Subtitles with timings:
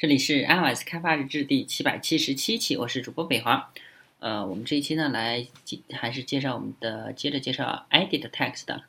[0.00, 3.70] 这里是 iOS 开发日志第七百七十七期，我是主播北华。
[4.18, 5.46] 呃，我们这一期呢，来
[5.92, 8.82] 还是介绍我们的，接着介绍 edit text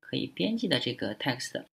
[0.00, 1.66] 可以编辑的这个 text。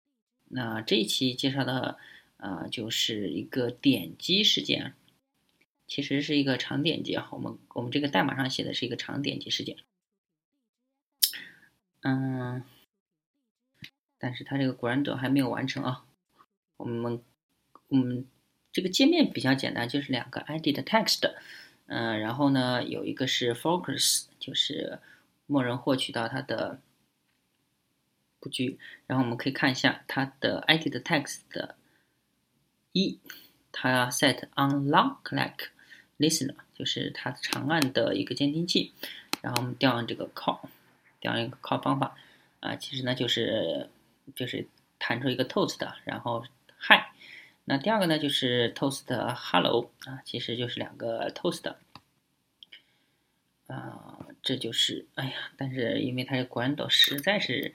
[0.49, 1.97] 那这一期介绍的，
[2.35, 4.93] 呃，就是一个点击事件，
[5.87, 7.29] 其实是一个长点击啊。
[7.31, 9.77] 我们我们这个代码上写的是一个长点击事件。
[12.01, 12.65] 嗯，
[14.17, 16.03] 但是它这个 Grand 还没有完成啊。
[16.75, 17.23] 我们
[17.87, 18.27] 我们。
[18.73, 21.31] 这个界面比较简单，就是两个 edit text，
[21.85, 24.97] 嗯，然后呢有一个是 focus，就是
[25.45, 26.81] 默认获取到它的
[28.39, 31.75] 布局，然后我们可以看一下它的 edit text 的
[32.93, 33.19] 一，
[33.71, 35.67] 它 set on long click
[36.17, 38.91] listener，就是它长按的一个监听器，
[39.43, 40.61] 然后我们调用这个 call，
[41.19, 42.15] 调用一个 call 方法，
[42.59, 43.87] 啊，其实呢就是
[44.35, 44.67] 就是
[44.97, 46.43] 弹出一个 toast，然后
[46.79, 47.12] hi。
[47.65, 51.75] 那第二个呢，就是 toast hello 啊，其实就是两个 toast
[53.67, 57.73] 啊，这就是哎呀，但是因为它的 Gradle 实在是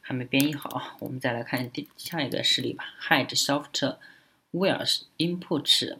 [0.00, 2.84] 还没编译好，我们再来看第下一个实例吧。
[3.00, 5.98] Hide Softwares input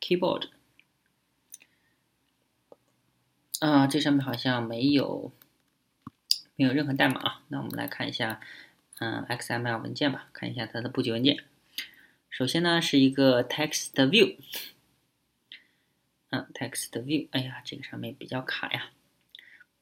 [0.00, 0.48] keyboard
[3.60, 5.30] 啊，这上面好像没有
[6.56, 7.42] 没有任何代码啊。
[7.48, 8.40] 那我们来看一下，
[8.98, 11.44] 嗯，XML 文件吧，看一下它的布局文件。
[12.30, 14.36] 首先呢，是一个 text view，
[16.30, 18.92] 嗯，text view，哎呀，这个上面比较卡呀，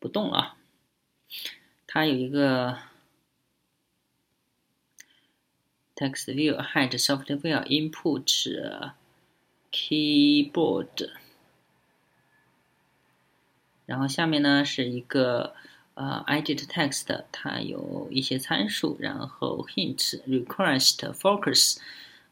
[0.00, 0.56] 不动了。
[1.86, 2.78] 它有一个
[5.94, 8.92] text view hide software input
[9.70, 11.10] keyboard，
[13.84, 15.54] 然后下面呢是一个
[15.94, 21.78] 呃 edit text，它有一些参数，然后 hint request focus。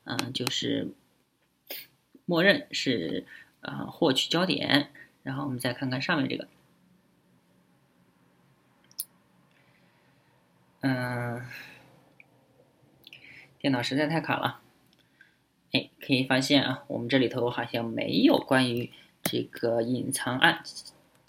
[0.09, 0.93] 嗯，就是
[2.27, 3.27] 默认是
[3.61, 4.93] 呃获取焦点，
[5.25, 6.47] 然后我们再看看上面这个，
[10.83, 11.45] 嗯，
[13.59, 14.61] 电脑实在太卡了，
[15.73, 18.93] 哎，可以发现啊，我们这里头好像没有关于
[19.25, 20.63] 这个隐藏按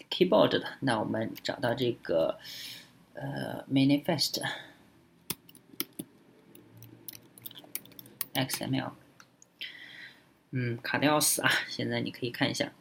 [0.08, 2.38] keyboard 的，那我们找到这个
[3.14, 4.40] 呃 manifest。
[8.38, 8.92] XML，
[10.52, 11.50] 嗯，卡的要死啊！
[11.68, 12.72] 现在你可以看一下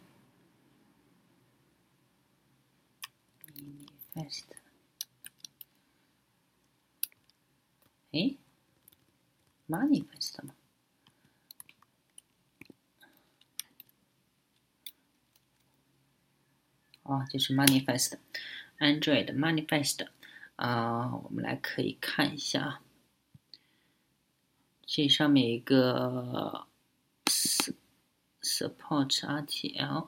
[4.13, 4.43] ，manifest，
[8.11, 8.35] 哎
[9.67, 10.53] ，manifest 吗？
[17.01, 20.07] 哦，就是 manifest，Android manifest，
[20.57, 22.81] 啊，我们来可以看一下。
[24.97, 26.65] 这上面一个
[28.41, 30.07] support RTL，